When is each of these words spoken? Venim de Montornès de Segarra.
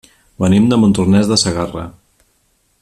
Venim 0.43 0.63
de 0.71 0.79
Montornès 0.83 1.29
de 1.33 1.39
Segarra. 1.43 1.87